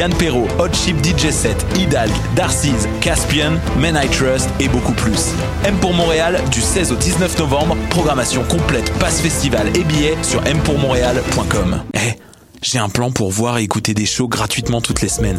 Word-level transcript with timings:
Yann 0.00 0.14
Perrault, 0.14 0.48
Hot 0.58 0.72
Chip 0.72 0.96
DJ 1.04 1.30
Set, 1.30 1.62
Hidalg, 1.76 2.10
Darcy's, 2.34 2.88
Caspian, 3.02 3.60
Men 3.78 4.00
I 4.02 4.08
Trust 4.08 4.48
et 4.58 4.66
beaucoup 4.66 4.94
plus. 4.94 5.34
M 5.66 5.76
pour 5.76 5.92
Montréal 5.92 6.40
du 6.50 6.62
16 6.62 6.92
au 6.92 6.96
19 6.96 7.38
novembre, 7.38 7.76
programmation 7.90 8.42
complète, 8.44 8.90
passe 8.98 9.20
festival 9.20 9.68
et 9.76 9.84
billets 9.84 10.16
sur 10.22 10.40
mpourmontréal.com. 10.40 11.82
Eh, 11.92 12.18
j'ai 12.62 12.78
un 12.78 12.88
plan 12.88 13.10
pour 13.10 13.30
voir 13.30 13.58
et 13.58 13.62
écouter 13.62 13.92
des 13.92 14.06
shows 14.06 14.26
gratuitement 14.26 14.80
toutes 14.80 15.02
les 15.02 15.10
semaines. 15.10 15.38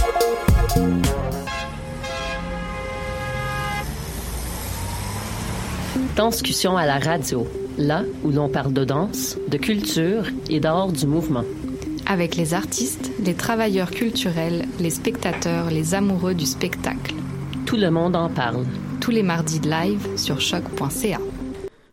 Danscussion 6.21 6.77
à 6.77 6.85
la 6.85 6.99
radio, 6.99 7.47
là 7.79 8.03
où 8.23 8.29
l'on 8.29 8.47
parle 8.47 8.73
de 8.73 8.85
danse, 8.85 9.39
de 9.47 9.57
culture 9.57 10.27
et 10.51 10.59
d'art 10.59 10.91
du 10.91 11.07
mouvement. 11.07 11.43
avec 12.05 12.35
les 12.35 12.53
artistes, 12.53 13.11
les 13.25 13.33
travailleurs 13.33 13.89
culturels, 13.89 14.67
les 14.79 14.91
spectateurs, 14.91 15.71
les 15.71 15.95
amoureux 15.95 16.35
du 16.35 16.45
spectacle. 16.45 17.15
Tout 17.65 17.77
le 17.77 17.89
monde 17.89 18.15
en 18.15 18.29
parle. 18.29 18.65
Tous 18.99 19.09
les 19.09 19.23
mardis 19.23 19.61
de 19.61 19.71
live 19.71 20.15
sur 20.15 20.39
choc.ca. 20.39 21.17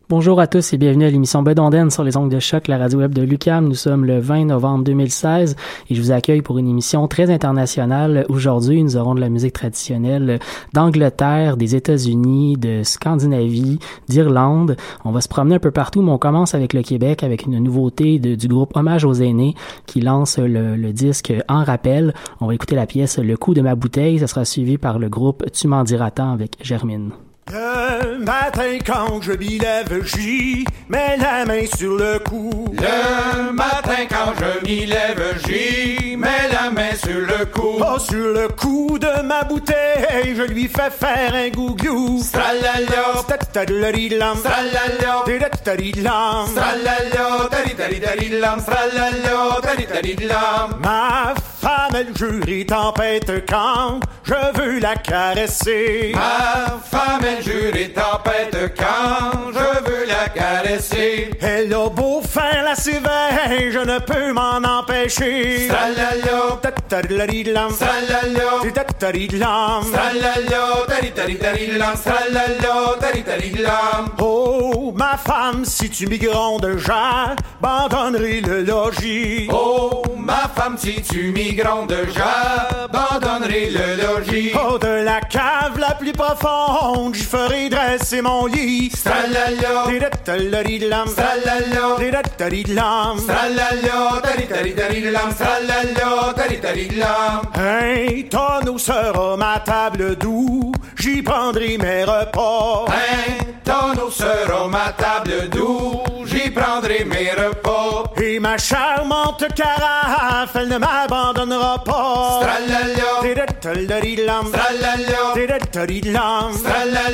Bonjour 0.09 0.39
à 0.39 0.47
tous 0.47 0.73
et 0.73 0.77
bienvenue 0.79 1.05
à 1.05 1.11
l'émission 1.11 1.43
Bedonden 1.43 1.91
sur 1.91 2.03
les 2.03 2.17
ongles 2.17 2.33
de 2.33 2.39
choc, 2.39 2.67
la 2.67 2.79
radio 2.79 2.97
web 2.97 3.13
de 3.13 3.21
Lucam. 3.21 3.67
Nous 3.67 3.75
sommes 3.75 4.05
le 4.05 4.17
20 4.17 4.45
novembre 4.45 4.83
2016 4.83 5.55
et 5.87 5.93
je 5.93 6.01
vous 6.01 6.11
accueille 6.11 6.41
pour 6.41 6.57
une 6.57 6.67
émission 6.67 7.07
très 7.07 7.29
internationale. 7.29 8.25
Aujourd'hui, 8.27 8.83
nous 8.83 8.97
aurons 8.97 9.13
de 9.13 9.19
la 9.19 9.29
musique 9.29 9.53
traditionnelle 9.53 10.39
d'Angleterre, 10.73 11.57
des 11.57 11.75
États-Unis, 11.75 12.57
de 12.57 12.81
Scandinavie, 12.81 13.77
d'Irlande. 14.07 14.77
On 15.05 15.11
va 15.11 15.21
se 15.21 15.27
promener 15.27 15.53
un 15.53 15.59
peu 15.59 15.69
partout, 15.69 16.01
mais 16.01 16.11
on 16.11 16.17
commence 16.17 16.55
avec 16.55 16.73
le 16.73 16.81
Québec 16.81 17.21
avec 17.21 17.45
une 17.45 17.59
nouveauté 17.59 18.17
du 18.17 18.47
groupe 18.47 18.75
Hommage 18.75 19.05
aux 19.05 19.13
aînés 19.13 19.53
qui 19.85 20.01
lance 20.01 20.39
le, 20.39 20.75
le 20.75 20.91
disque 20.91 21.31
En 21.47 21.63
rappel. 21.63 22.15
On 22.41 22.47
va 22.47 22.55
écouter 22.55 22.75
la 22.75 22.87
pièce 22.87 23.19
Le 23.19 23.37
coup 23.37 23.53
de 23.53 23.61
ma 23.61 23.75
bouteille. 23.75 24.17
Ça 24.17 24.25
sera 24.25 24.43
suivi 24.43 24.79
par 24.79 24.97
le 24.97 25.07
groupe 25.07 25.45
Tu 25.53 25.67
m'en 25.67 25.83
diras 25.83 26.09
tant 26.09 26.33
avec 26.33 26.57
Germine. 26.63 27.11
Le 27.51 28.19
matin 28.19 28.77
quand 28.85 29.21
je 29.23 29.31
m'y 29.31 29.57
lève, 29.57 30.05
j'y 30.05 30.65
mets 30.87 31.17
la 31.17 31.45
main 31.45 31.65
sur 31.75 31.95
le 31.95 32.19
cou. 32.19 32.65
Le 32.73 33.51
matin 33.51 34.05
quand 34.07 34.33
je 34.39 34.63
m'y 34.65 34.85
lève, 34.85 35.35
j'y 35.47 36.15
mets 36.15 36.47
la 36.51 36.69
main 36.69 36.95
sur 36.95 37.19
le 37.19 37.45
cou. 37.45 37.79
Oh, 37.81 37.97
sur 37.97 38.33
le 38.33 38.49
cou 38.49 38.99
de 38.99 39.21
ma 39.23 39.43
bouteille, 39.43 40.35
je 40.37 40.43
lui 40.43 40.67
fais 40.67 40.91
faire 40.91 41.33
un 41.33 41.49
gouglou. 41.49 42.21
Stralala, 42.21 43.23
Tadadadadilam, 43.27 44.37
stralala, 44.37 45.23
tadadadadilam. 45.25 46.47
stralala, 46.49 47.49
tari 47.49 47.75
tari 47.75 47.99
tari 47.99 48.29
lam, 48.39 48.59
stralala, 48.59 49.61
tari 49.63 49.85
tari 49.87 50.15
lam. 50.27 50.79
Ma 50.83 51.33
femme, 51.59 51.95
elle 51.95 52.15
jury 52.15 52.65
tempête 52.67 53.43
quand 53.49 54.01
je 54.23 54.33
veux 54.61 54.79
la 54.79 54.95
caresser. 54.95 56.11
Ma 56.13 56.77
femme 56.83 57.21
elle 57.23 57.38
jure 57.41 57.75
et 57.75 57.89
tempête 57.89 58.73
quand 58.77 59.51
je 59.53 59.89
veux 59.89 60.05
la 60.05 60.29
caresser. 60.29 61.29
Elle 61.41 61.73
a 61.73 61.89
beau 61.89 62.21
faire 62.21 62.63
la 62.63 62.75
sévère, 62.75 63.49
je 63.71 63.79
ne 63.79 63.99
peux 63.99 64.33
m'en 64.33 64.57
empêcher. 64.63 65.67
Stralala, 65.67 66.59
Tadadadadilam, 66.89 67.69
stralala, 67.71 68.73
tadadadadilam. 68.73 69.83
stralala, 69.83 70.85
tari 70.87 71.11
tari 71.11 71.35
tari 71.37 71.67
lam, 71.77 71.95
stralala, 71.95 72.99
tari 72.99 73.23
tari 73.23 73.49
lam. 73.61 74.09
Oh, 74.19 74.91
ma 74.95 75.15
femme, 75.17 75.65
si 75.65 75.89
tu 75.89 76.07
m'y 76.07 76.17
grondes, 76.17 76.77
j'abandonnerai 76.77 78.41
le 78.41 78.63
logis. 78.63 79.47
Oh, 79.51 80.01
ma 80.17 80.47
femme, 80.55 80.77
si 80.77 81.01
tu 81.01 81.31
migrandes, 81.31 81.95
j'abandonnerai 82.15 83.69
le 83.69 83.95
logis. 84.03 84.51
Oh, 84.55 84.77
de 84.77 85.03
la 85.03 85.21
cave 85.21 85.77
la 85.79 85.93
plus 85.95 86.11
profonde, 86.11 87.15
j'y 87.19 87.25
ferai 87.25 87.69
dresser 87.69 88.21
mon 88.21 88.45
lit. 88.47 88.91
Stralala, 88.95 89.73
Tadadadadilam, 89.89 91.07
stralala, 91.07 91.87
tadadadadilam. 91.99 93.19
stralala, 93.19 94.21
tari 94.25 94.45
tari 94.47 94.73
tari 94.79 95.01
lam, 95.11 95.29
stralala, 95.37 96.33
tari 96.35 96.57
tari 96.63 96.87
lam. 97.01 97.41
Un 97.55 98.23
tonneau 98.29 98.77
sera 98.77 99.35
ma 99.37 99.59
table 99.59 100.15
d'où? 100.17 100.71
J'y 100.97 101.21
prendrai 101.21 101.77
mes 101.77 102.03
repas. 102.05 102.85
Un 102.87 103.43
tonneau 103.63 104.09
sera 104.11 104.67
ma 104.67 104.91
table 104.97 105.49
d'où? 105.49 106.03
J'y 106.25 106.49
prendrai 106.51 107.03
mes 107.05 107.31
repas. 107.31 108.13
Et 108.21 108.39
ma 108.39 108.57
charmante 108.57 109.45
carafe, 109.55 110.55
elle 110.55 110.67
ne 110.69 110.77
m'abandonnera 110.77 111.83
pas. 111.83 112.39
Stralala, 112.41 113.09
Tadadadadilam, 113.23 114.45
stralala, 114.47 115.21
tadadadadilam. 115.35 116.53
stralala, 116.53 117.08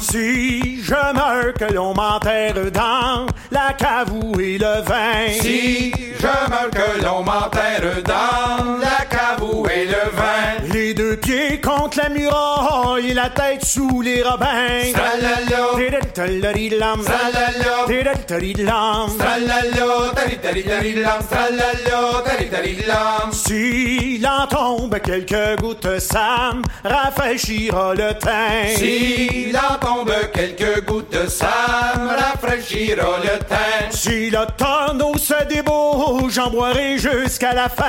Si 0.00 0.82
je 0.82 1.14
meurs, 1.14 1.54
que 1.54 1.72
l'on 1.72 1.94
m'enterre 1.94 2.70
dans 2.72 3.26
la 3.50 3.72
cave 3.72 4.12
où 4.12 4.38
est 4.40 4.58
le 4.58 4.82
vin. 4.82 5.32
Si 5.40 5.92
je 5.92 6.50
meurs 6.50 6.70
que 6.70 7.02
l'on 7.02 7.22
m'enterre 7.22 8.02
dans 8.04 8.78
la 8.78 9.05
le 9.34 10.10
vin. 10.16 10.72
Les 10.72 10.94
deux 10.94 11.16
pieds 11.16 11.60
contre 11.60 11.98
la 11.98 12.08
muraille, 12.08 13.12
la 13.14 13.28
tête 13.30 13.64
sous 13.64 14.00
les 14.00 14.22
robins. 14.22 14.92
Tralala. 14.92 15.74
Tidel-tallari-lam. 15.76 17.02
Tralala. 17.02 17.86
Tidel-tari-lam. 17.86 19.10
Tralala, 19.18 20.14
tari 20.14 20.38
tari 20.38 20.62
tari 20.62 20.94
lam, 20.94 21.20
tralala, 21.30 22.22
tari 22.24 22.48
tari 22.48 22.76
lam. 22.86 23.32
S'il 23.32 24.26
en 24.26 24.46
tombe 24.46 24.98
quelques 25.00 25.60
gouttes, 25.60 25.98
ça 25.98 26.52
me 26.54 26.88
rafraîchira 26.88 27.94
le 27.94 28.14
teint. 28.14 28.74
S'il 28.76 29.56
en 29.56 29.78
tombe 29.78 30.12
quelques 30.32 30.84
gouttes, 30.84 31.28
ça 31.28 31.94
me 31.98 32.08
rafraîchira 32.08 33.18
le 33.22 33.38
teint. 33.44 33.90
Si 33.90 34.30
le 34.30 34.46
tonneau 34.56 35.16
se 35.16 35.44
débouche, 35.48 36.34
j'en 36.34 36.50
boirai 36.50 36.98
jusqu'à 36.98 37.52
la 37.52 37.68
fin. 37.68 37.86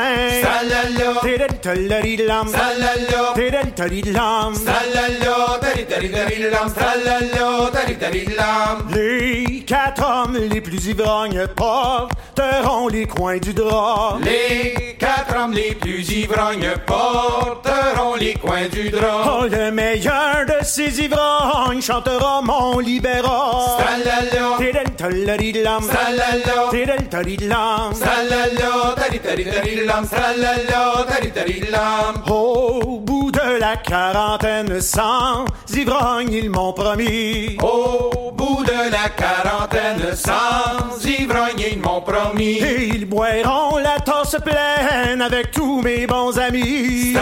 Tari 1.38 1.88
tari 1.88 2.18
tari. 3.76 4.02
Les 8.96 9.64
quatre 9.68 10.04
hommes 10.04 10.38
les 10.38 10.62
plus 10.62 10.88
ivrognes 10.88 11.46
porteront 11.56 12.88
les 12.88 13.06
coins 13.06 13.38
du 13.38 13.54
drap. 13.54 14.18
Les 14.24 14.96
quatre 14.98 15.36
hommes 15.38 15.54
les 15.54 15.76
plus 15.76 16.10
ivrognes 16.10 16.74
porteront 16.86 17.97
les 18.18 18.34
coins 18.34 18.68
du 18.68 18.90
drap. 18.90 19.40
Oh, 19.42 19.46
le 19.50 19.72
meilleur 19.72 20.46
de 20.48 20.64
ces 20.64 21.00
ivrognes 21.02 21.82
chantera 21.82 22.42
mon 22.42 22.80
libéra. 22.80 23.78
Tralala. 23.80 24.58
Tidel-tallari-lam. 24.58 25.84
Tralala. 25.88 26.70
Tidel-tari-lam. 26.72 27.94
Tralala, 27.94 28.96
tari 28.96 29.20
tari 29.20 29.46
tari 29.46 29.86
lam, 29.86 30.08
tralala, 30.08 31.06
tari 31.08 31.32
tari 31.32 31.62
lam. 31.72 33.07
La 33.48 33.78
quarantaine, 33.78 34.82
sans 34.82 35.46
ivrognes, 35.74 36.34
ils 36.34 36.50
m'ont 36.50 36.74
promis. 36.74 37.58
Au 37.64 38.32
bout 38.32 38.64
de 38.66 38.92
la 38.92 39.08
quarantaine, 39.08 40.14
sans 40.16 41.06
ivrogne, 41.06 41.64
ils 41.72 41.80
m'ont 41.80 42.02
promis. 42.02 42.58
Et 42.58 42.88
ils 42.88 43.06
boiront 43.06 43.78
la 43.78 44.00
tasse 44.02 44.36
pleine 44.44 45.22
avec 45.22 45.52
tous 45.52 45.82
mes 45.82 46.06
bons 46.06 46.38
amis. 46.38 47.16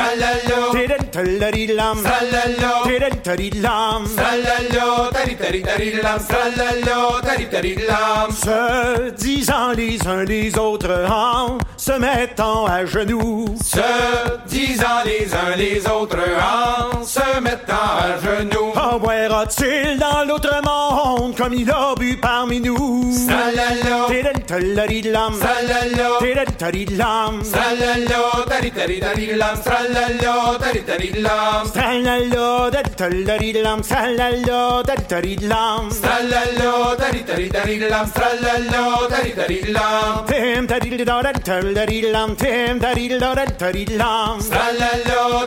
Se 8.32 9.10
disant 9.12 9.72
les 9.78 10.08
uns 10.08 10.24
les 10.24 10.58
autres 10.58 11.06
en 11.10 11.60
se 11.78 11.92
mettant 11.94 12.66
à 12.66 12.86
genoux. 12.86 13.46
Se 13.64 14.48
disant 14.48 15.04
les 15.06 15.34
uns 15.34 15.56
les 15.56 15.88
autres 15.88 16.15
en 16.24 17.04
se 17.04 17.40
mettant 17.42 17.92
à 18.00 18.18
genoux. 18.24 18.74
En 18.76 18.98
boira-t-il 19.00 19.98
dans 20.00 20.24
l'autre 20.28 20.56
monde 20.64 21.36
comme 21.36 21.54
il 21.54 21.70
a 21.70 21.94
bu 21.96 22.18
parmi 22.18 22.60
nous? 22.60 23.14
Tralala. 23.28 24.08
Tidel-tallari-lam. 24.08 25.34
Tralala. 25.40 26.10
Tidel-tari-lam. 26.20 27.42
Tralala, 27.44 28.46
tari 28.48 28.72
tari 28.72 29.00
tari 29.00 29.36
lam, 29.36 29.56
tralala, 29.66 30.58
tari 30.60 30.82
tari 30.84 31.10
lam. 31.22 31.64
Tralala, 31.76 32.72
dal-tallari-lam, 32.72 33.82
tralala, 33.82 34.84
dal-tari-lam. 34.88 35.90
Tralala, 35.90 36.96
tari 36.98 37.22
tari 37.24 37.50
tari 37.50 37.80
lam, 37.80 38.08
tralala, 38.18 38.84
tari 39.10 39.32
tari 39.40 39.60
lam. 39.76 40.26
Tim 40.28 40.68
tari-da, 40.68 41.22
dal-tallari-lam, 41.28 42.36
tim 42.36 42.80
tari-da, 42.80 43.30
dal-tari-lam. 43.36 44.40
Tralala, 44.40 45.46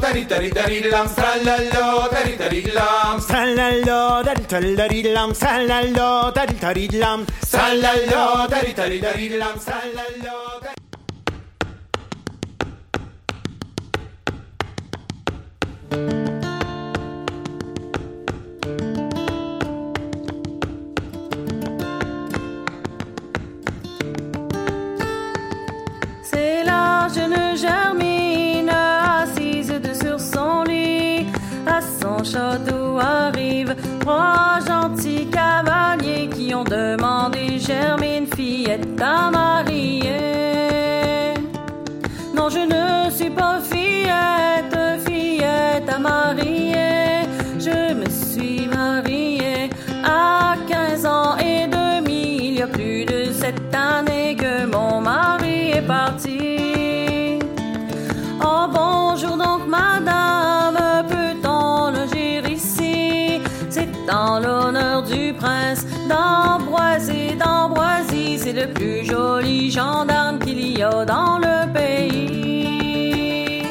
tralala, 3.28 4.00
dal-tari-lam. 6.34 7.26
Tralala, 7.50 8.46
tari 8.50 8.72
tari 8.74 8.98
À 31.68 31.80
son 31.82 32.24
château 32.24 32.98
arrivent 32.98 33.76
trois 34.00 34.58
gentils 34.66 35.26
cavaliers 35.30 36.28
qui 36.28 36.54
ont 36.54 36.64
demandé 36.64 37.58
Germine 37.58 38.26
fillette 38.34 39.00
à 39.00 39.30
marier. 39.30 40.14
Non, 42.34 42.48
je 42.48 42.60
ne 42.60 43.10
suis 43.10 43.30
pas 43.30 43.60
fillette, 43.60 44.76
fillette 45.06 45.88
à 45.94 45.98
marier. 45.98 47.26
Je 47.58 47.92
me 47.94 48.08
suis 48.08 48.66
mariée 48.66 49.68
à 50.04 50.56
15 50.66 51.04
ans 51.06 51.36
et 51.36 51.66
demi. 51.66 52.38
Il 52.48 52.54
y 52.54 52.62
a 52.62 52.66
plus 52.66 53.04
de 53.04 53.32
sept 53.32 53.60
années 53.74 54.34
que 54.36 54.64
mon 54.66 55.00
mari 55.02 55.72
est 55.72 55.86
parti. 55.86 56.57
En 64.10 64.40
l'honneur 64.40 65.02
du 65.02 65.34
prince 65.34 65.84
d'Ambroisie, 66.08 67.36
d'Ambroisie. 67.36 68.38
C'est 68.38 68.54
le 68.54 68.72
plus 68.72 69.04
joli 69.04 69.70
gendarme 69.70 70.38
qu'il 70.38 70.78
y 70.78 70.82
a 70.82 71.04
dans 71.04 71.38
le 71.38 71.70
pays. 71.72 73.62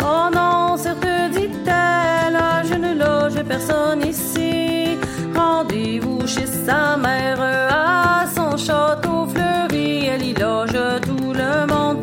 Oh 0.00 0.28
non, 0.34 0.76
certes 0.76 1.06
dit-elle, 1.32 2.38
je 2.64 2.74
ne 2.74 2.94
loge 2.94 3.40
personne 3.44 4.02
ici. 4.04 4.98
Rendez-vous 5.36 6.26
chez 6.26 6.46
sa 6.46 6.96
mère 6.96 7.40
à 7.40 8.26
son 8.34 8.56
château 8.56 9.28
fleuri. 9.28 10.06
Elle 10.06 10.26
y 10.26 10.34
loge 10.34 10.76
tout 11.02 11.32
le 11.32 11.66
monde 11.72 12.01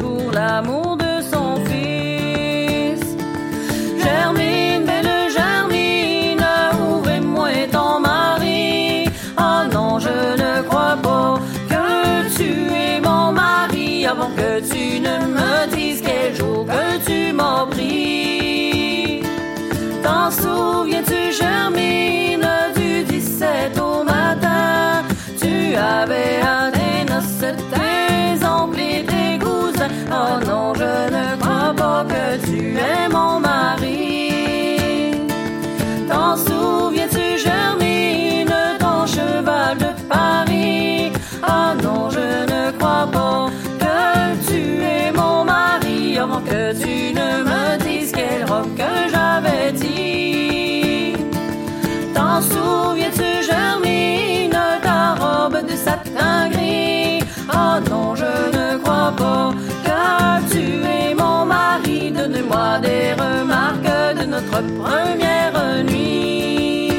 mari. 62.30 62.40
Donne-moi 62.40 62.80
des 62.80 63.14
remarques 63.14 64.20
de 64.20 64.26
notre 64.26 64.62
première 64.82 65.84
nuit. 65.84 66.92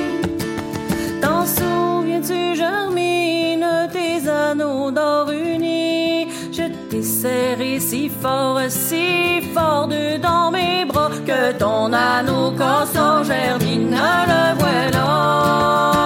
T'en 1.20 1.46
souviens-tu, 1.46 2.56
Germine, 2.56 3.88
tes 3.92 4.28
anneaux 4.28 4.90
d'or 4.90 5.30
unis? 5.30 6.28
Je 6.52 6.64
t'ai 6.88 7.02
serré 7.02 7.80
si 7.80 8.08
fort, 8.08 8.60
si 8.68 9.40
fort 9.54 9.88
dedans 9.88 10.50
mes 10.50 10.84
bras 10.84 11.10
que 11.26 11.52
ton 11.58 11.92
anneau 11.92 12.52
cassant, 12.52 13.24
Germine, 13.24 13.90
le 13.90 14.58
voilà. 14.58 15.99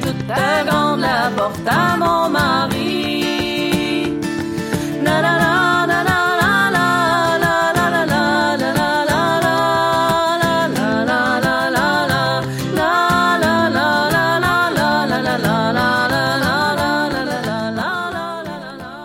de 0.00 0.12
ta 0.28 0.64
grande 0.66 1.00
la 1.00 1.30
porte 1.36 1.68
à 1.68 1.96
mon 1.96 2.28
mari. 2.28 2.93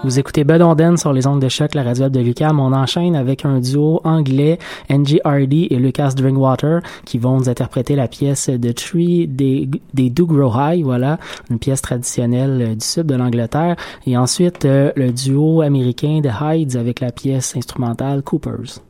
Vous 0.10 0.18
écoutez 0.18 0.44
Bud 0.44 0.64
Onden 0.64 0.98
sur 0.98 1.14
les 1.14 1.28
ondes 1.28 1.40
de 1.40 1.50
choc, 1.50 1.76
la 1.76 1.84
radio 1.84 2.10
de 2.10 2.20
Lucam. 2.20 2.60
On 2.60 2.74
enchaîne 2.74 3.16
avec 3.16 3.46
un 3.46 3.60
duo 3.60 4.02
anglais, 4.04 4.58
Angie 4.90 5.22
Hardy 5.24 5.68
et 5.70 5.76
Lucas 5.76 6.14
Drinkwater, 6.18 6.82
qui 7.06 7.20
vont 7.20 7.38
nous 7.38 7.48
interpréter 7.48 7.96
la 7.96 8.08
pièce 8.08 8.50
de 8.50 8.72
Tree 8.72 9.28
des, 9.28 9.70
Do 9.94 10.26
Grow 10.26 10.52
High, 10.52 10.84
voilà, 10.84 11.20
une 11.52 11.60
pièce 11.60 11.84
traditionnelle 11.84 12.60
euh, 12.60 12.74
du 12.74 12.84
sud 12.84 13.06
de 13.06 13.14
l'Angleterre. 13.14 13.76
Et 14.08 14.18
ensuite, 14.18 14.66
euh, 14.66 14.92
le 14.96 15.12
duo 15.12 15.62
américain 15.62 16.22
de 16.24 16.30
Hydes 16.30 16.76
avec 16.76 17.02
la 17.02 17.12
pièce 17.12 17.56
instrumentale 17.56 18.24
Coopers. 18.24 18.89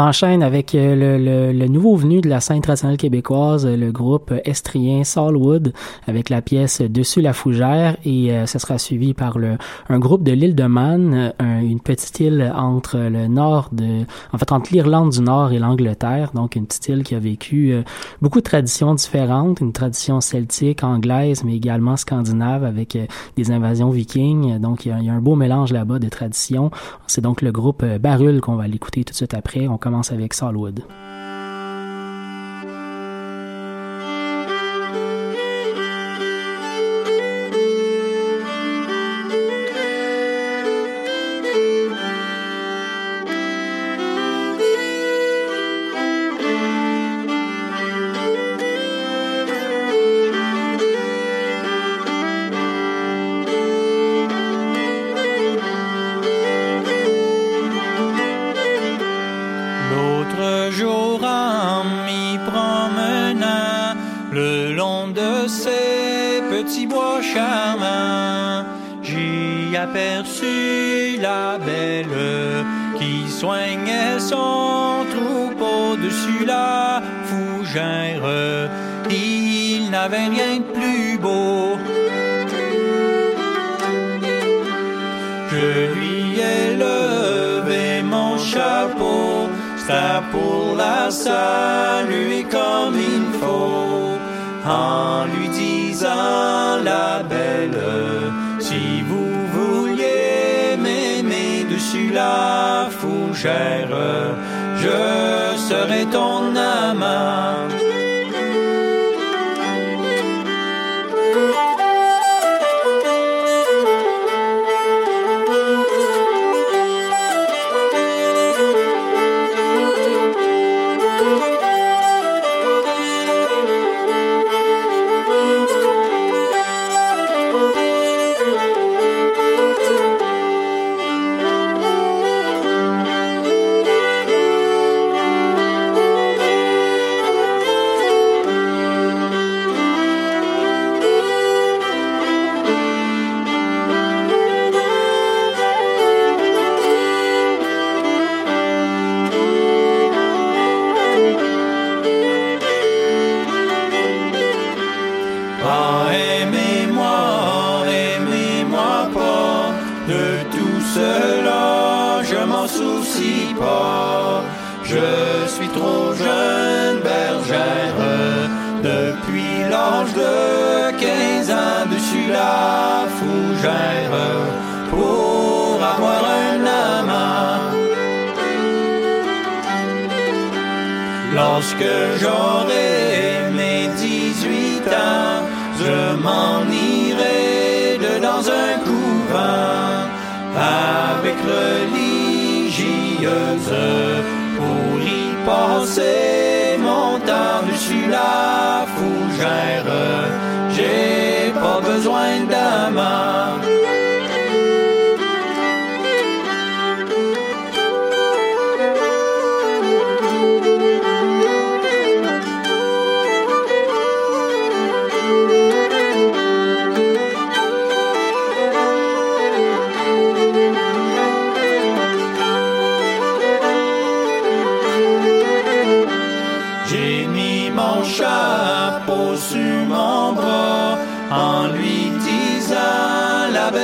Enchaîne 0.00 0.42
avec 0.42 0.74
euh, 0.74 0.94
le, 0.94 1.18
le, 1.18 1.52
le, 1.52 1.68
nouveau 1.68 1.96
venu 1.96 2.20
de 2.20 2.28
la 2.28 2.40
scène 2.40 2.60
traditionnelle 2.60 2.96
québécoise, 2.96 3.66
le 3.66 3.92
groupe 3.92 4.32
estrien 4.44 5.04
Salwood, 5.04 5.72
avec 6.06 6.30
la 6.30 6.42
pièce 6.42 6.80
Dessus 6.80 7.20
la 7.20 7.32
fougère, 7.32 7.96
et 8.04 8.32
euh, 8.32 8.46
ce 8.46 8.58
sera 8.58 8.78
suivi 8.78 9.14
par 9.14 9.38
le, 9.38 9.58
un 9.88 9.98
groupe 9.98 10.22
de 10.22 10.32
l'île 10.32 10.54
de 10.54 10.64
Man, 10.64 11.32
une 11.40 11.80
petite 11.80 12.20
île 12.20 12.52
entre 12.56 12.98
le 12.98 13.28
nord 13.28 13.68
de, 13.72 14.04
en 14.32 14.38
fait 14.38 14.52
entre 14.52 14.72
l'Irlande 14.72 15.10
du 15.10 15.20
Nord 15.20 15.52
et 15.52 15.58
l'Angleterre, 15.58 16.30
donc 16.34 16.56
une 16.56 16.66
petite 16.66 16.88
île 16.88 17.02
qui 17.02 17.14
a 17.14 17.18
vécu 17.18 17.72
euh, 17.72 17.82
beaucoup 18.22 18.38
de 18.38 18.44
traditions 18.44 18.94
différentes, 18.94 19.60
une 19.60 19.72
tradition 19.72 20.20
celtique, 20.20 20.82
anglaise, 20.82 21.44
mais 21.44 21.54
également 21.54 21.96
scandinave 21.96 22.64
avec 22.64 22.96
des 23.36 23.50
invasions 23.50 23.90
vikings. 23.90 24.58
Donc 24.58 24.86
il 24.86 24.90
y 24.90 24.92
a, 24.92 24.98
il 24.98 25.06
y 25.06 25.10
a 25.10 25.14
un 25.14 25.20
beau 25.20 25.34
mélange 25.34 25.72
là-bas 25.72 25.98
de 25.98 26.08
traditions. 26.08 26.70
C'est 27.06 27.20
donc 27.20 27.42
le 27.42 27.52
groupe 27.52 27.84
Barul 27.84 28.40
qu'on 28.40 28.56
va 28.56 28.66
l'écouter 28.68 29.04
tout 29.04 29.12
de 29.12 29.16
suite 29.16 29.34
après. 29.34 29.68
On 29.68 29.78
commence 29.90 30.12
avec 30.12 30.34
Salwood. 30.34 30.84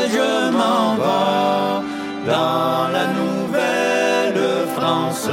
je 0.08 0.50
m'en 0.50 0.96
vais 0.96 1.82
dans 2.26 2.88
la 2.92 3.06
nouvelle 3.18 4.66
France. 4.76 5.28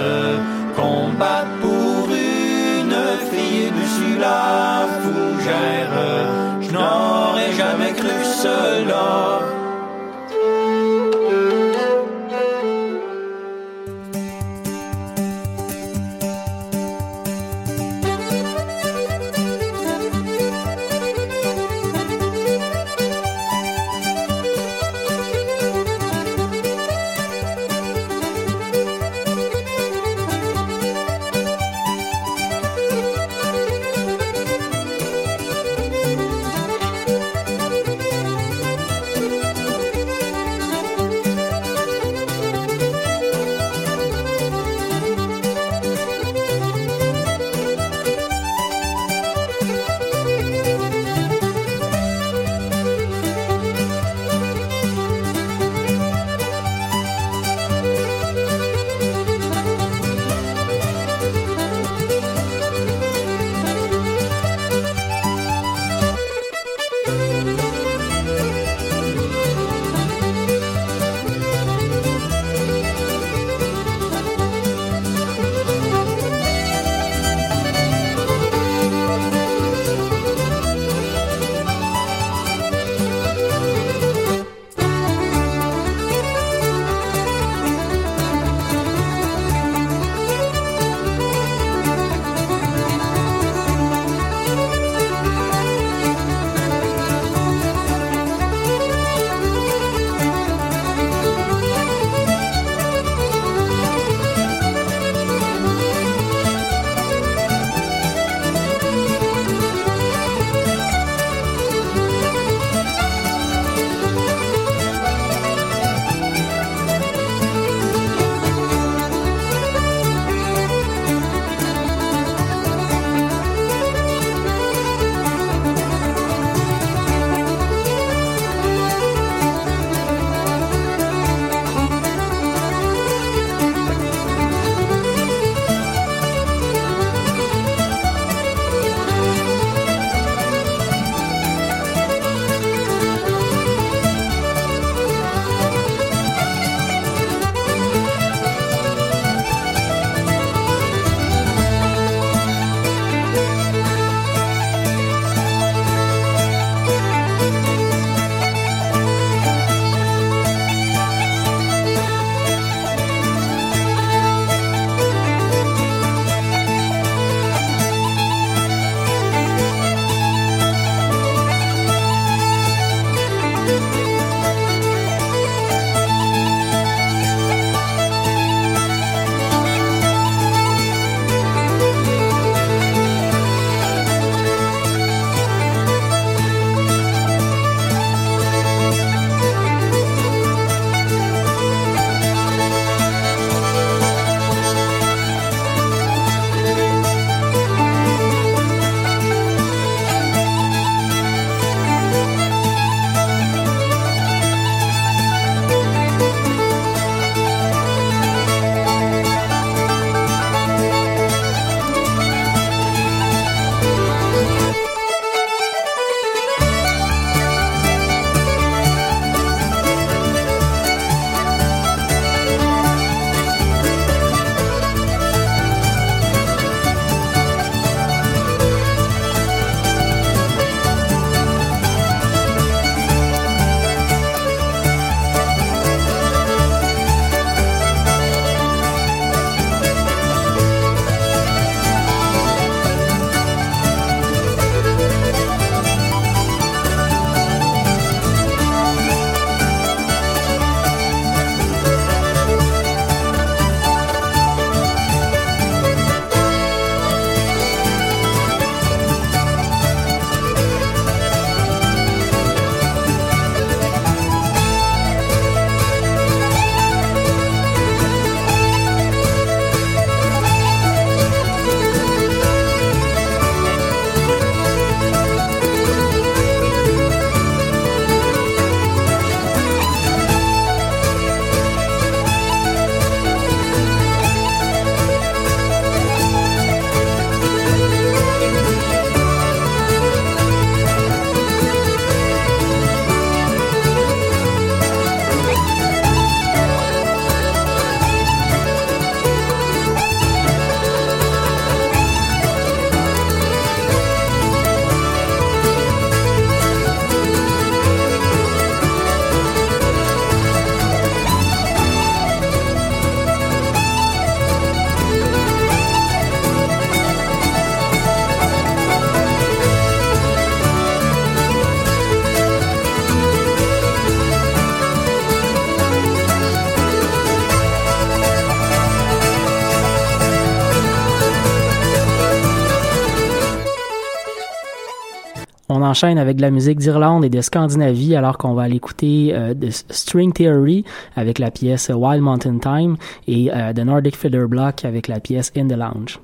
Enchaîne 335.94 336.18
avec 336.18 336.38
de 336.38 336.42
la 336.42 336.50
musique 336.50 336.80
d'Irlande 336.80 337.24
et 337.24 337.30
de 337.30 337.40
Scandinavie 337.40 338.16
alors 338.16 338.40
qu'on 338.40 338.56
va 338.56 338.64
aller 338.64 338.78
écouter 338.78 339.30
euh, 339.32 339.54
de 339.54 339.70
String 339.70 340.34
Theory 340.34 340.84
avec 341.16 341.38
la 341.38 341.52
pièce 341.52 341.92
Wild 341.94 342.24
Mountain 342.24 342.58
Time 342.58 342.96
et 343.28 343.52
euh, 343.54 343.74
The 343.74 343.86
Nordic 343.86 344.18
Fiddler 344.18 344.48
Block 344.48 344.86
avec 344.86 345.08
la 345.08 345.20
pièce 345.20 345.52
In 345.56 345.68
the 345.68 345.78
Lounge. 345.78 346.20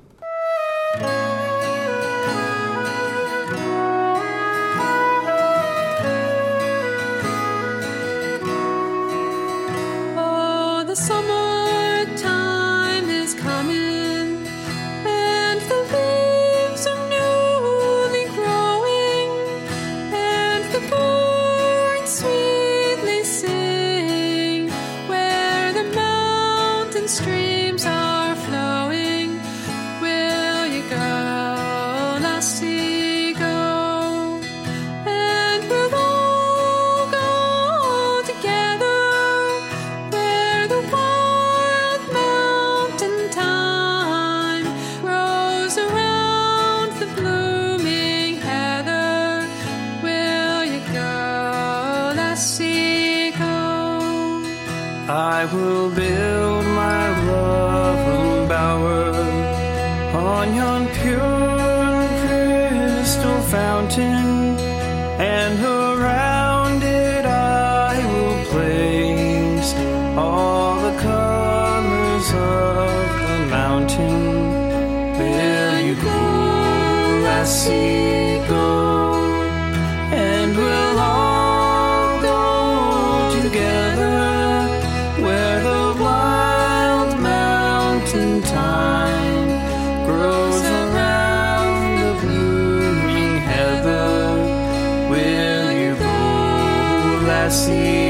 See. 97.49 98.08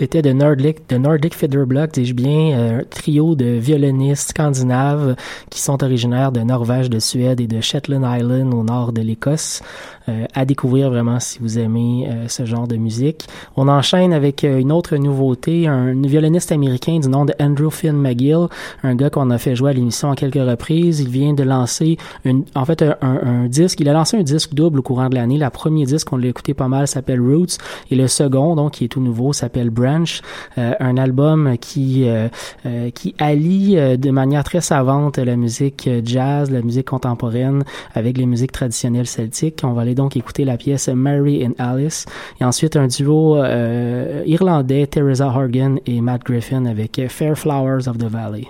C'était 0.00 0.22
de 0.22 0.32
Nordic, 0.32 0.88
de 0.88 0.96
Nordic 0.96 1.34
dis-je 1.92 2.14
bien, 2.14 2.58
euh, 2.58 2.78
un 2.78 2.84
trio 2.84 3.34
de 3.34 3.44
violonistes 3.44 4.30
scandinaves 4.30 5.14
qui 5.50 5.60
sont 5.60 5.84
originaires 5.84 6.32
de 6.32 6.40
Norvège, 6.40 6.88
de 6.88 6.98
Suède 6.98 7.38
et 7.38 7.46
de 7.46 7.60
Shetland 7.60 8.06
Island 8.10 8.54
au 8.54 8.62
nord 8.62 8.94
de 8.94 9.02
l'Écosse. 9.02 9.60
Euh, 10.08 10.24
à 10.34 10.46
découvrir 10.46 10.88
vraiment 10.88 11.20
si 11.20 11.38
vous 11.40 11.58
aimez 11.58 12.08
euh, 12.08 12.26
ce 12.26 12.46
genre 12.46 12.66
de 12.66 12.76
musique. 12.76 13.26
On 13.56 13.68
enchaîne 13.68 14.14
avec 14.14 14.42
une 14.42 14.72
autre 14.72 14.96
nouveauté, 14.96 15.66
un 15.66 15.92
violoniste 15.92 16.50
américain 16.52 16.98
du 16.98 17.08
nom 17.08 17.26
de 17.26 17.34
Andrew 17.38 17.70
Finn 17.70 17.92
McGill, 17.92 18.46
un 18.82 18.94
gars 18.94 19.10
qu'on 19.10 19.28
a 19.28 19.36
fait 19.36 19.54
jouer 19.54 19.70
à 19.70 19.72
l'émission 19.74 20.10
à 20.10 20.16
quelques 20.16 20.34
reprises. 20.34 21.00
Il 21.00 21.10
vient 21.10 21.34
de 21.34 21.42
lancer 21.42 21.98
une, 22.24 22.44
en 22.54 22.64
fait 22.64 22.82
un, 23.02 23.46
disque. 23.46 23.80
Il 23.80 23.88
a 23.90 23.92
lancé 23.92 24.16
un 24.16 24.22
disque 24.22 24.54
double 24.54 24.78
au 24.78 24.82
courant 24.82 25.10
de 25.10 25.14
l'année. 25.14 25.36
La 25.36 25.50
premier 25.50 25.84
disque, 25.84 26.10
on 26.12 26.16
l'a 26.16 26.28
écouté 26.28 26.54
pas 26.54 26.68
mal, 26.68 26.88
s'appelle 26.88 27.20
Roots, 27.20 27.58
et 27.90 27.94
le 27.94 28.08
second, 28.08 28.56
donc 28.56 28.72
qui 28.72 28.86
est 28.86 28.88
tout 28.88 29.02
nouveau, 29.02 29.34
s'appelle 29.34 29.68
Branch, 29.90 30.22
un 30.56 30.96
album 30.96 31.56
qui 31.58 32.06
qui 32.94 33.14
allie 33.18 33.74
de 33.74 34.10
manière 34.10 34.44
très 34.44 34.60
savante 34.60 35.18
la 35.18 35.36
musique 35.36 35.88
jazz, 36.04 36.50
la 36.50 36.62
musique 36.62 36.86
contemporaine 36.86 37.64
avec 37.94 38.18
les 38.18 38.26
musiques 38.26 38.52
traditionnelles 38.52 39.06
celtiques. 39.06 39.60
On 39.64 39.72
va 39.72 39.82
aller 39.82 39.94
donc 39.94 40.16
écouter 40.16 40.44
la 40.44 40.56
pièce 40.56 40.88
Mary 40.88 41.46
and 41.46 41.54
Alice. 41.58 42.06
Et 42.40 42.44
ensuite, 42.44 42.76
un 42.76 42.86
duo 42.86 43.36
euh, 43.36 44.22
irlandais, 44.26 44.86
Teresa 44.86 45.26
Horgan 45.26 45.78
et 45.86 46.00
Matt 46.00 46.24
Griffin 46.24 46.66
avec 46.66 47.00
Fair 47.08 47.36
Flowers 47.36 47.88
of 47.88 47.98
the 47.98 48.04
Valley. 48.04 48.48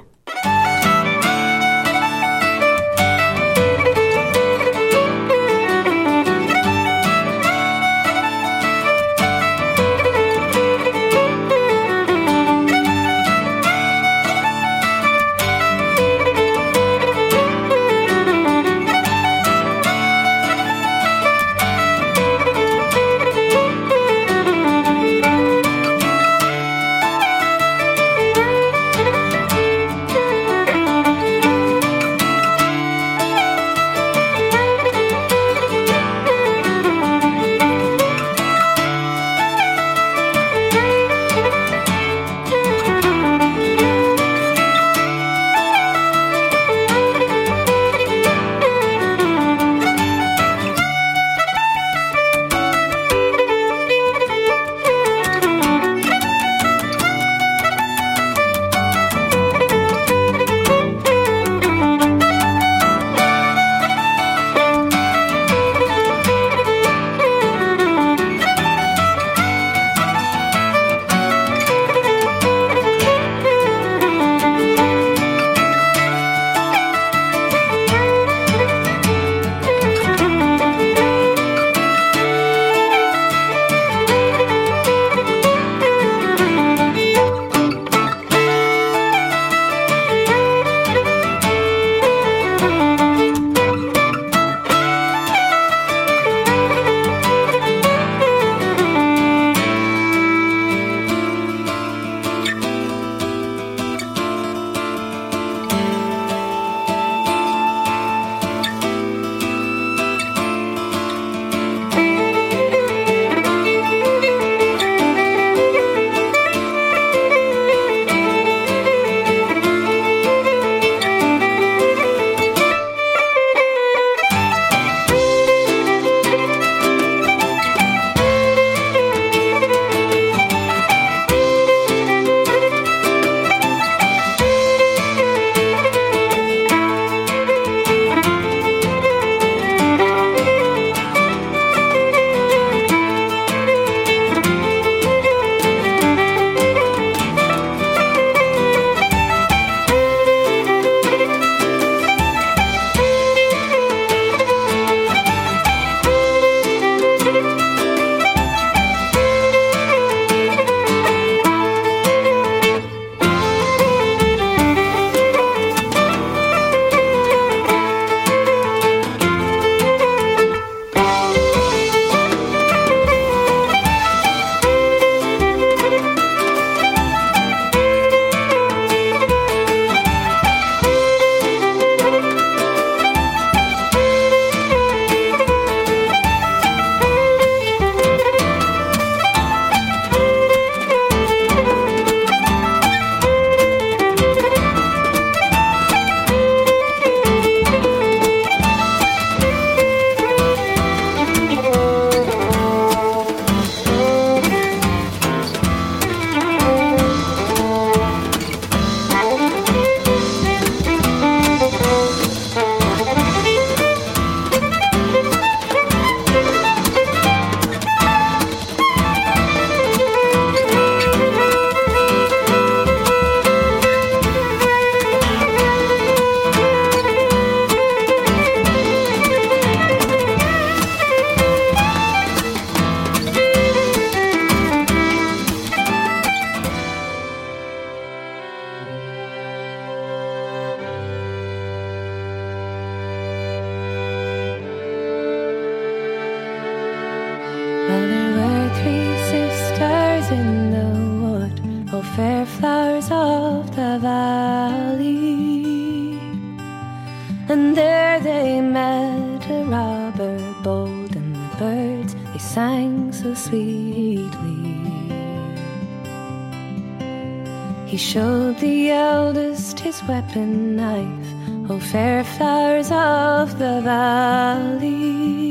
He 267.90 267.96
showed 267.96 268.58
the 268.60 268.92
eldest 268.92 269.80
his 269.80 270.00
weapon 270.04 270.76
knife, 270.76 271.26
oh 271.68 271.80
fair 271.80 272.22
flowers 272.22 272.92
of 272.92 273.58
the 273.58 273.80
valley. 273.82 275.50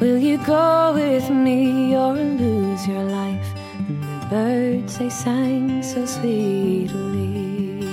Will 0.00 0.18
you 0.18 0.36
go 0.44 0.92
with 0.92 1.30
me 1.30 1.96
or 1.96 2.12
lose 2.12 2.86
your 2.86 3.04
life? 3.04 3.48
And 3.88 4.02
the 4.02 4.26
birds 4.28 4.98
they 4.98 5.08
sang 5.08 5.82
so 5.82 6.04
sweetly. 6.04 7.88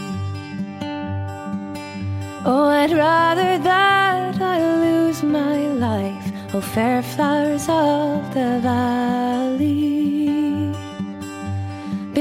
Oh, 2.45 2.67
I'd 2.67 2.91
rather 2.91 3.59
that 3.59 4.41
I 4.41 4.59
lose 4.59 5.23
my 5.23 5.55
life, 5.87 6.33
oh 6.53 6.59
fair 6.59 7.01
flowers 7.01 7.69
of 7.69 8.33
the 8.33 8.59
valley. 8.61 9.92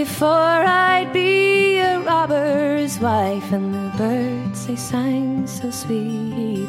Before 0.02 0.64
I'd 0.66 1.12
be 1.12 1.78
a 1.78 2.00
robber's 2.00 2.98
wife, 2.98 3.52
and 3.52 3.72
the 3.72 3.96
birds 3.96 4.66
they 4.66 4.74
sang 4.74 5.46
so 5.46 5.70
sweetly. 5.70 6.66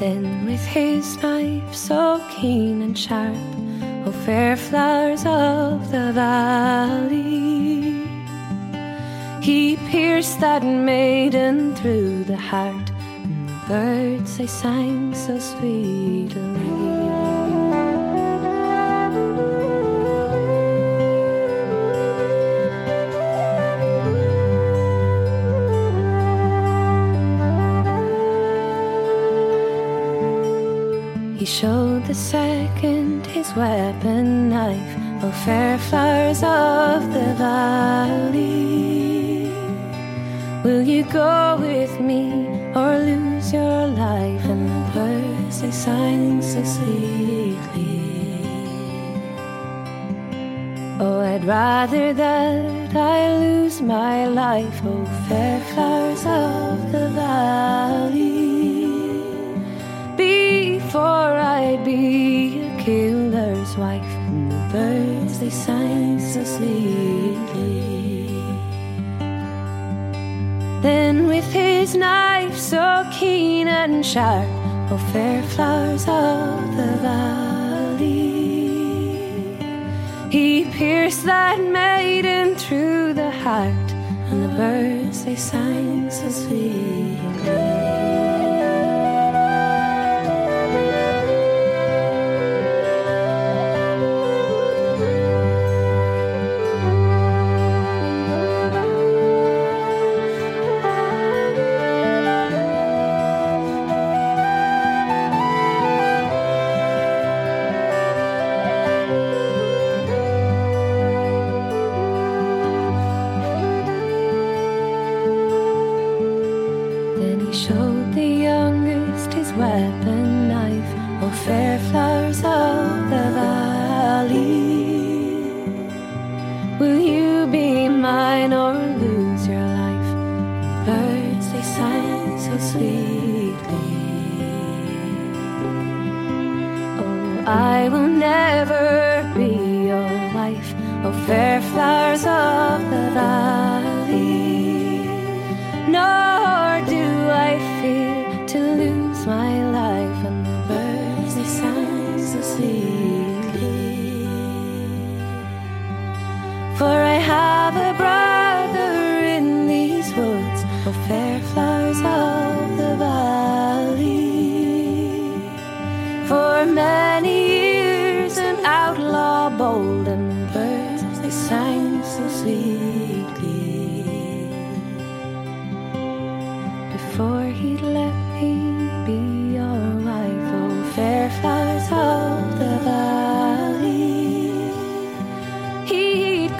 Then 0.00 0.46
with 0.46 0.64
his 0.64 1.04
knife 1.22 1.74
so 1.74 2.24
keen 2.30 2.80
and 2.80 2.98
sharp, 2.98 3.36
oh 4.06 4.12
fair 4.24 4.56
flowers 4.56 5.26
of 5.26 5.90
the 5.92 6.12
valley, 6.14 7.92
he 9.42 9.76
pierced 9.90 10.40
that 10.40 10.64
maiden 10.64 11.76
through 11.76 12.24
the 12.24 12.38
heart, 12.38 12.88
and 13.24 13.46
the 13.46 13.60
birds 13.68 14.38
they 14.38 14.46
sang 14.46 15.14
so 15.14 15.38
sweetly. 15.38 17.01
He 31.42 31.46
showed 31.46 32.06
the 32.06 32.14
second 32.14 33.26
his 33.26 33.52
weapon 33.56 34.48
knife, 34.48 34.96
oh 35.24 35.32
fair 35.44 35.76
flowers 35.76 36.40
of 36.40 37.12
the 37.12 37.34
valley. 37.34 39.50
Will 40.62 40.82
you 40.82 41.02
go 41.02 41.56
with 41.58 41.98
me 41.98 42.46
or 42.76 42.96
lose 42.96 43.52
your 43.52 43.88
life? 43.88 44.44
And 44.44 44.70
the 44.70 44.90
birds 44.94 45.62
they 45.62 45.72
sang 45.72 46.42
so 46.42 46.62
sweetly. 46.62 48.04
Oh, 51.00 51.22
I'd 51.22 51.44
rather 51.44 52.12
that 52.12 52.94
I 52.94 53.36
lose 53.38 53.82
my 53.82 54.28
life, 54.28 54.80
oh 54.84 55.04
fair 55.28 55.60
flowers 55.74 56.24
of 56.24 56.92
the 56.92 57.08
valley 57.08 58.71
before 60.92 61.38
I'd 61.38 61.86
be 61.86 62.60
a 62.60 62.84
killer's 62.84 63.78
wife. 63.78 64.12
And 64.28 64.52
the 64.52 64.68
birds 64.70 65.38
they 65.38 65.48
sang 65.48 66.20
so 66.20 66.44
sweetly. 66.44 68.26
Then 70.82 71.28
with 71.28 71.50
his 71.50 71.94
knife 71.94 72.58
so 72.58 73.08
keen 73.10 73.68
and 73.68 74.04
sharp, 74.04 74.46
oh 74.90 74.98
fair 75.14 75.42
flowers 75.54 76.02
of 76.06 76.76
the 76.76 76.92
valley, 77.00 78.12
he 80.28 80.66
pierced 80.72 81.24
that 81.24 81.58
maiden 81.58 82.54
through 82.54 83.14
the 83.14 83.30
heart, 83.30 83.88
and 84.28 84.44
the 84.44 84.54
birds 84.58 85.24
they 85.24 85.36
sang 85.36 86.10
so 86.10 86.28
sweetly. 86.28 87.91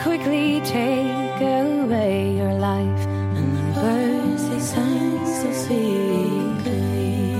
Quickly 0.02 0.60
take 0.62 1.40
away 1.40 2.36
your 2.36 2.54
life, 2.54 3.06
and 3.38 3.48
the 3.56 3.80
birds 3.80 4.48
they 4.48 4.58
sang 4.58 5.24
so 5.24 5.52
sweetly. 5.64 7.36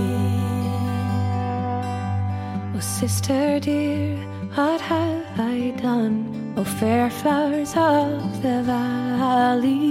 Oh 2.77 2.81
sister 2.81 3.59
dear, 3.59 4.17
what 4.55 4.81
have 4.81 5.41
I 5.41 5.75
done? 5.83 6.55
Oh 6.57 6.63
fair 6.63 7.11
flowers 7.11 7.75
of 7.77 8.43
the 8.43 8.63
valley. 8.63 9.83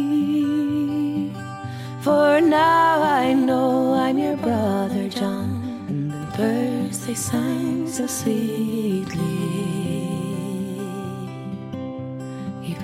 For 2.01 2.39
now 2.39 3.03
I 3.03 3.33
know 3.33 3.93
I'm 3.95 4.17
your 4.17 4.37
brother 4.37 5.09
John, 5.09 5.49
and 5.89 6.09
the 6.09 6.25
birds 6.37 7.05
they 7.05 7.15
sang 7.15 7.85
so 7.89 8.07
sweetly. 8.07 9.30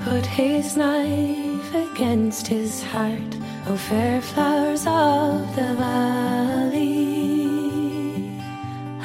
Put 0.10 0.26
his 0.26 0.78
knife 0.78 1.74
against 1.76 2.48
his 2.48 2.82
heart, 2.82 3.34
oh 3.68 3.76
fair 3.76 4.22
flowers 4.22 4.86
of 4.88 5.56
the 5.56 5.74
valley. 5.76 7.50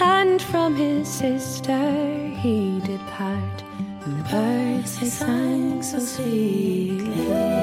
And 0.01 0.41
from 0.41 0.77
his 0.77 1.09
sister 1.09 1.83
he 2.43 2.81
did 2.81 3.01
part, 3.19 3.59
and 4.05 4.21
the 4.21 4.29
birds 4.31 5.01
they 5.01 5.07
sang 5.07 5.83
so 5.83 5.99
sweetly. 5.99 7.62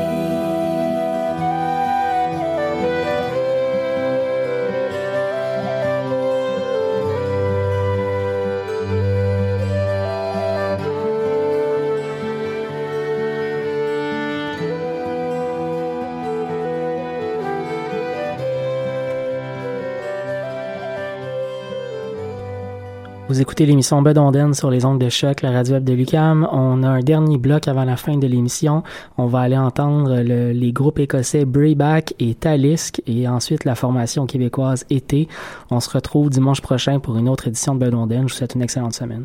Vous 23.40 23.44
écoutez 23.44 23.66
l'émission 23.66 24.02
Bedonden 24.02 24.54
sur 24.54 24.70
les 24.70 24.84
ondes 24.84 25.00
de 25.00 25.08
choc, 25.08 25.44
la 25.44 25.52
radio 25.52 25.76
web 25.76 25.86
de 25.86 25.94
Lucam. 25.94 26.46
On 26.52 26.84
a 26.84 26.90
un 26.90 27.00
dernier 27.00 27.38
bloc 27.38 27.70
avant 27.70 27.86
la 27.86 27.96
fin 27.96 28.18
de 28.18 28.28
l'émission. 28.28 28.84
On 29.18 29.28
va 29.28 29.40
aller 29.40 29.58
entendre 29.58 30.14
les 30.18 30.74
groupes 30.74 31.00
écossais 31.00 31.46
Brayback 31.46 32.16
et 32.20 32.36
Talisk 32.36 33.02
et 33.08 33.30
ensuite 33.30 33.64
la 33.64 33.76
formation 33.76 34.26
québécoise 34.26 34.86
Été. 34.90 35.30
On 35.72 35.80
se 35.80 35.90
retrouve 35.90 36.30
dimanche 36.30 36.60
prochain 36.60 37.00
pour 37.00 37.16
une 37.16 37.30
autre 37.30 37.48
édition 37.48 37.76
de 37.76 37.80
Bedonden. 37.80 38.28
Je 38.28 38.34
vous 38.34 38.38
souhaite 38.40 38.56
une 38.56 38.62
excellente 38.62 38.94
semaine. 38.94 39.24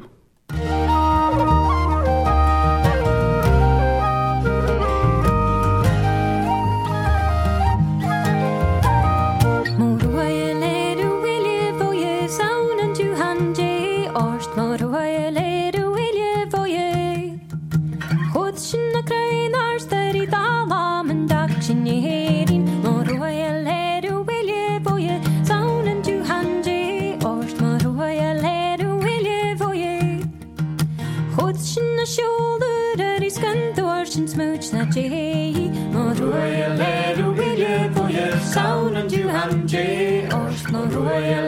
Hallelujah. 41.14 41.43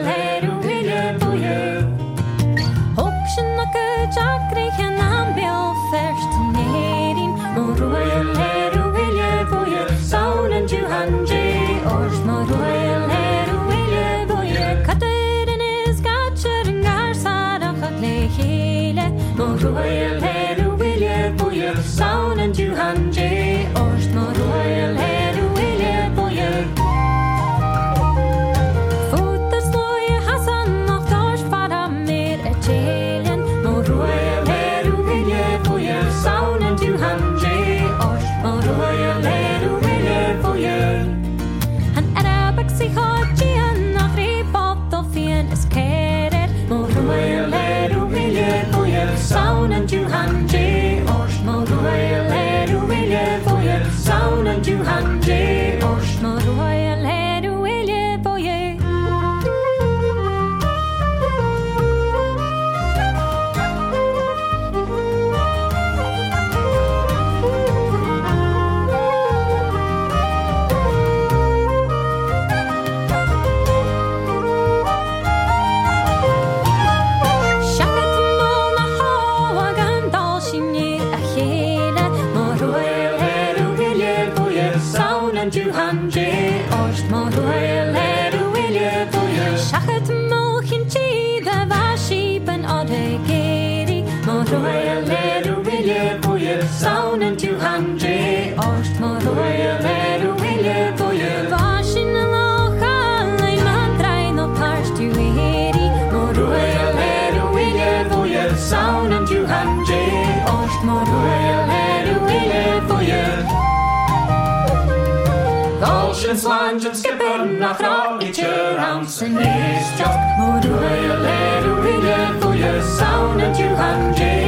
Dungeonske 116.77 117.09
bønder 117.19 117.73
fra 117.73 118.17
Litjøransen 118.21 119.31
Næstjoft 119.31 120.25
Må 120.39 120.49
du 120.63 120.75
være 120.81 121.21
lade 121.23 121.63
du 121.65 121.81
ville 121.81 122.17
For 122.41 122.53
jeg 122.53 122.83
savnet 122.99 123.59
Johan 123.59 124.13
J 124.19 124.46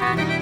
Thank 0.00 0.34
you. 0.34 0.39